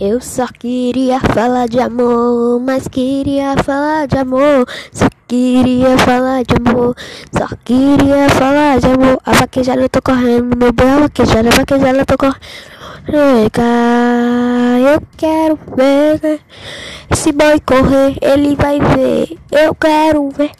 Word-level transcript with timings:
Eu 0.00 0.20
só 0.20 0.46
queria 0.46 1.18
falar 1.18 1.68
de 1.68 1.80
amor, 1.80 2.60
mas 2.60 2.86
queria 2.86 3.56
falar 3.64 4.06
de 4.06 4.16
amor. 4.16 4.66
Só 4.92 5.08
queria 5.26 5.98
falar 5.98 6.44
de 6.44 6.54
amor, 6.54 6.96
só 7.32 7.48
queria 7.64 8.28
falar 8.30 8.78
de 8.78 8.86
amor. 8.86 9.18
A 9.26 9.32
vaquejada 9.32 9.80
eu 9.80 9.88
tô 9.88 10.00
correndo, 10.00 10.56
meu 10.56 10.72
bem, 10.72 10.88
a 10.88 11.00
vaquejada, 11.00 11.48
a 11.48 11.52
vaquejada 11.52 11.98
eu 11.98 12.06
tô 12.06 12.16
correndo. 12.16 12.38
Eu 13.10 15.02
quero 15.16 15.58
ver 15.76 16.20
né? 16.22 16.38
esse 17.10 17.32
boy 17.32 17.58
correr, 17.60 18.16
ele 18.20 18.54
vai 18.54 18.78
ver. 18.78 19.38
Eu 19.50 19.74
quero 19.74 20.28
ver. 20.30 20.52